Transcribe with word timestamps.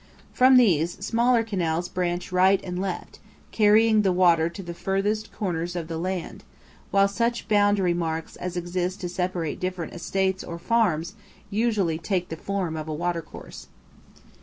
From 0.33 0.57
these, 0.57 0.93
smaller 0.95 1.43
canals 1.43 1.87
branch 1.87 2.31
right 2.31 2.59
and 2.63 2.81
left, 2.81 3.19
carrying 3.51 4.01
the 4.01 4.11
water 4.11 4.49
to 4.49 4.63
the 4.63 4.73
furthest 4.73 5.31
corners 5.31 5.75
of 5.75 5.87
the 5.87 5.99
land, 5.99 6.43
while 6.89 7.07
such 7.07 7.47
boundary 7.47 7.93
marks 7.93 8.35
as 8.35 8.57
exist 8.57 8.99
to 9.01 9.09
separate 9.09 9.59
different 9.59 9.93
estates 9.93 10.43
or 10.43 10.57
farms 10.57 11.13
usually 11.51 11.99
take 11.99 12.29
the 12.29 12.35
form 12.35 12.75
of 12.75 12.87
a 12.87 12.93
watercourse. 12.95 13.67